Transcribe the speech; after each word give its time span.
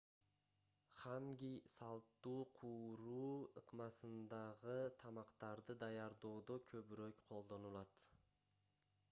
ханги 1.01 1.49
салттуу 1.73 2.39
кууруу 2.59 3.35
ыкмасындагы 3.61 4.79
тамактарды 5.05 5.77
даярдоодо 5.85 6.59
көбүрөөк 6.75 7.23
колдонулат 7.31 8.11